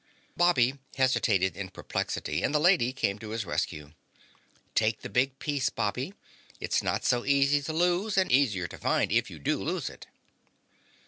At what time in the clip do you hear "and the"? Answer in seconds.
2.41-2.59